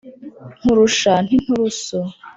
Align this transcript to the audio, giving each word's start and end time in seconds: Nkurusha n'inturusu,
Nkurusha 0.59 1.13
n'inturusu, 1.27 1.97